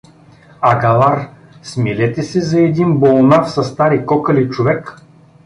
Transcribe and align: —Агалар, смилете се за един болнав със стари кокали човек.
—Агалар, 0.69 1.27
смилете 1.63 2.23
се 2.23 2.41
за 2.41 2.59
един 2.61 2.97
болнав 2.99 3.51
със 3.51 3.67
стари 3.67 4.05
кокали 4.05 4.49
човек. 4.49 4.95